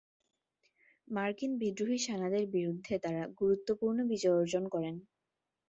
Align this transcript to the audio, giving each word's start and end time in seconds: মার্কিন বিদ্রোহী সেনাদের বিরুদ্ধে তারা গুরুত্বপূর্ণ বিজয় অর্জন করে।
মার্কিন 1.07 1.51
বিদ্রোহী 1.61 1.97
সেনাদের 2.05 2.43
বিরুদ্ধে 2.55 2.93
তারা 3.03 3.21
গুরুত্বপূর্ণ 3.39 3.97
বিজয় 4.11 4.37
অর্জন 4.39 4.63
করে। 4.73 4.89